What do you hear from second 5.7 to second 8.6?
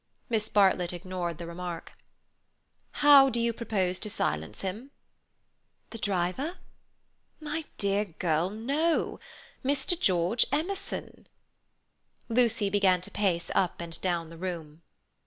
"The driver?" "My dear girl,